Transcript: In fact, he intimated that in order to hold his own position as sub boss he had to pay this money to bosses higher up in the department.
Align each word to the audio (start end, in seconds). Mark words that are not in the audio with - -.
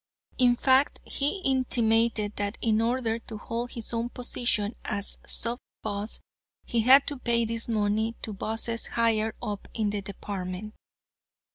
In 0.39 0.55
fact, 0.55 0.99
he 1.03 1.41
intimated 1.43 2.35
that 2.37 2.57
in 2.59 2.81
order 2.81 3.19
to 3.19 3.37
hold 3.37 3.69
his 3.73 3.93
own 3.93 4.09
position 4.09 4.73
as 4.83 5.19
sub 5.27 5.59
boss 5.83 6.19
he 6.65 6.79
had 6.79 7.05
to 7.05 7.19
pay 7.19 7.45
this 7.45 7.67
money 7.69 8.15
to 8.23 8.33
bosses 8.33 8.87
higher 8.87 9.35
up 9.43 9.67
in 9.75 9.91
the 9.91 10.01
department. 10.01 10.73